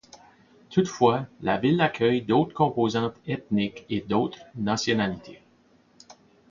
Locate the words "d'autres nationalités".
4.01-5.43